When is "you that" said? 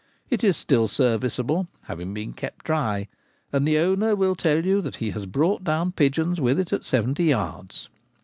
4.65-4.95